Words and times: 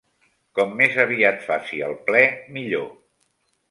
Com 0.59 0.73
més 0.79 0.97
aviat 1.05 1.47
faci 1.51 1.85
el 1.91 1.97
ple, 2.11 2.27
millor. 2.61 2.93